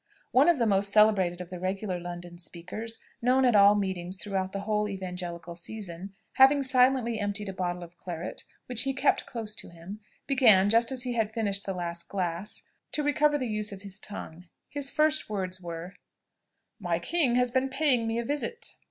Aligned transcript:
One 0.31 0.49
of 0.49 0.57
the 0.57 0.65
most 0.65 0.91
celebrated 0.91 1.41
of 1.41 1.51
the 1.51 1.59
regular 1.59 1.99
London 1.99 2.39
speakers, 2.39 2.97
known 3.21 3.45
at 3.45 3.55
all 3.55 3.75
meetings 3.75 4.17
throughout 4.17 4.51
the 4.51 4.61
whole 4.61 4.89
evangelical 4.89 5.53
season, 5.53 6.15
having 6.37 6.63
silently 6.63 7.19
emptied 7.19 7.49
a 7.49 7.53
bottle 7.53 7.83
of 7.83 7.99
claret, 7.99 8.43
which 8.65 8.81
he 8.81 8.95
kept 8.95 9.27
close 9.27 9.55
to 9.57 9.69
him, 9.69 9.99
began, 10.25 10.71
just 10.71 10.91
as 10.91 11.03
he 11.03 11.13
had 11.13 11.29
finished 11.31 11.67
the 11.67 11.73
last 11.75 12.09
glass, 12.09 12.63
to 12.93 13.03
recover 13.03 13.37
the 13.37 13.45
use 13.47 13.71
of 13.71 13.83
his 13.83 13.99
tongue. 13.99 14.47
His 14.69 14.89
first 14.89 15.29
words 15.29 15.61
were, 15.61 15.93
"My 16.79 16.97
king 16.97 17.35
has 17.35 17.51
been 17.51 17.69
paying 17.69 18.07
me 18.07 18.17
a 18.17 18.25
visit." 18.25 18.77